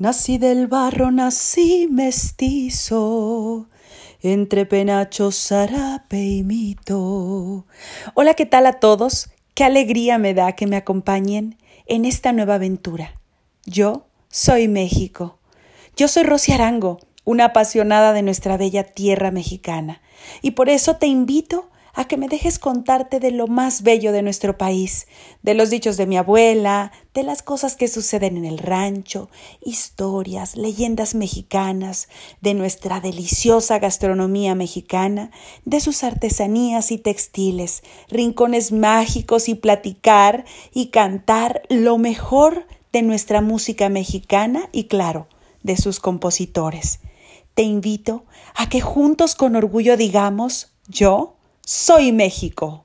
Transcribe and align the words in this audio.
Nací 0.00 0.38
del 0.38 0.66
barro, 0.66 1.10
nací 1.10 1.86
mestizo, 1.90 3.68
entre 4.22 4.64
penacho, 4.64 5.30
zarape 5.30 6.24
y 6.24 6.42
mito. 6.42 7.66
Hola, 8.14 8.32
¿qué 8.32 8.46
tal 8.46 8.64
a 8.64 8.80
todos? 8.80 9.28
Qué 9.52 9.62
alegría 9.62 10.16
me 10.16 10.32
da 10.32 10.52
que 10.52 10.66
me 10.66 10.76
acompañen 10.76 11.58
en 11.84 12.06
esta 12.06 12.32
nueva 12.32 12.54
aventura. 12.54 13.20
Yo 13.66 14.06
soy 14.30 14.68
México. 14.68 15.38
Yo 15.96 16.08
soy 16.08 16.22
Rosy 16.22 16.52
Arango, 16.52 16.98
una 17.26 17.44
apasionada 17.44 18.14
de 18.14 18.22
nuestra 18.22 18.56
bella 18.56 18.84
tierra 18.84 19.30
mexicana, 19.30 20.00
y 20.40 20.52
por 20.52 20.70
eso 20.70 20.96
te 20.96 21.08
invito 21.08 21.69
a 21.94 22.06
que 22.06 22.16
me 22.16 22.28
dejes 22.28 22.58
contarte 22.58 23.20
de 23.20 23.30
lo 23.30 23.46
más 23.46 23.82
bello 23.82 24.12
de 24.12 24.22
nuestro 24.22 24.56
país, 24.56 25.06
de 25.42 25.54
los 25.54 25.70
dichos 25.70 25.96
de 25.96 26.06
mi 26.06 26.16
abuela, 26.16 26.92
de 27.14 27.22
las 27.22 27.42
cosas 27.42 27.76
que 27.76 27.88
suceden 27.88 28.36
en 28.36 28.44
el 28.44 28.58
rancho, 28.58 29.28
historias, 29.64 30.56
leyendas 30.56 31.14
mexicanas, 31.14 32.08
de 32.40 32.54
nuestra 32.54 33.00
deliciosa 33.00 33.78
gastronomía 33.78 34.54
mexicana, 34.54 35.30
de 35.64 35.80
sus 35.80 36.04
artesanías 36.04 36.92
y 36.92 36.98
textiles, 36.98 37.82
rincones 38.08 38.72
mágicos 38.72 39.48
y 39.48 39.54
platicar 39.54 40.44
y 40.72 40.86
cantar 40.88 41.62
lo 41.68 41.98
mejor 41.98 42.66
de 42.92 43.02
nuestra 43.02 43.40
música 43.40 43.88
mexicana 43.88 44.68
y 44.72 44.84
claro, 44.84 45.28
de 45.62 45.76
sus 45.76 46.00
compositores. 46.00 47.00
Te 47.54 47.62
invito 47.62 48.24
a 48.54 48.68
que 48.68 48.80
juntos 48.80 49.34
con 49.34 49.56
orgullo 49.56 49.96
digamos 49.96 50.72
yo 50.88 51.36
soy 51.70 52.10
México. 52.10 52.84